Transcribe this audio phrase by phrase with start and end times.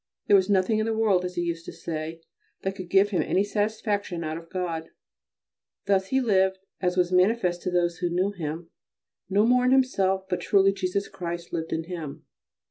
[0.25, 2.21] There was nothing in the world, as he used to say,
[2.63, 4.89] that could give him any satisfaction out of God.
[5.85, 8.71] Thus he lived, as was manifest to those who knew him,
[9.29, 12.25] no more in himself but truly Jesus Christ lived in him.